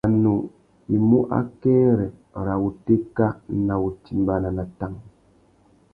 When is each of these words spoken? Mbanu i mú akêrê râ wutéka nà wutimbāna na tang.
Mbanu 0.03 0.35
i 0.93 0.95
mú 1.07 1.19
akêrê 1.39 2.07
râ 2.45 2.53
wutéka 2.61 3.27
nà 3.65 3.73
wutimbāna 3.81 4.49
na 4.57 4.63
tang. 4.79 4.97